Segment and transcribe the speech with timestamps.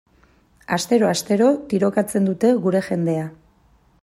[0.77, 3.31] Astero-astero tirokatzen dute gure jendea.